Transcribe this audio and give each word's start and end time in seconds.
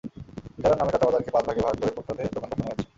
ইজারার 0.59 0.77
নামে 0.79 0.91
কাঁচাবাজারকে 0.93 1.31
পাঁচ 1.35 1.43
ভাগে 1.47 1.61
ভাগ 1.65 1.75
করে 1.79 1.91
ফুটপাতে 1.95 2.21
দোকান 2.35 2.49
বসানো 2.51 2.63
হয়েছে। 2.67 2.85